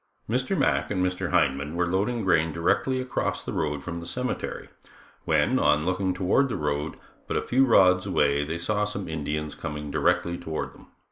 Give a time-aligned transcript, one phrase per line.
[0.27, 0.57] Mr.
[0.57, 1.29] Mack and Mr.
[1.29, 4.67] Hindman were loading grain directly across the road from the cemetery,
[5.25, 9.53] when, on looking toward the road, but a few rods away, they saw some Indians
[9.53, 10.87] coming directly toward them.